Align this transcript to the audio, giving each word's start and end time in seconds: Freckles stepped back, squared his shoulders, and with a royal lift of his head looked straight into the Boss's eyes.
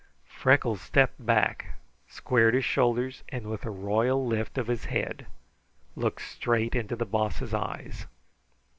Freckles 0.25 0.81
stepped 0.81 1.23
back, 1.23 1.75
squared 2.09 2.55
his 2.55 2.65
shoulders, 2.65 3.21
and 3.29 3.45
with 3.51 3.65
a 3.65 3.69
royal 3.69 4.25
lift 4.25 4.57
of 4.57 4.65
his 4.65 4.85
head 4.85 5.27
looked 5.95 6.21
straight 6.23 6.73
into 6.73 6.95
the 6.95 7.05
Boss's 7.05 7.53
eyes. 7.53 8.07